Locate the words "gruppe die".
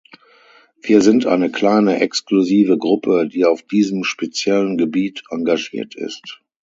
2.79-3.45